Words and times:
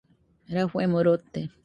Rafuemo 0.53 0.99
rote. 1.05 1.41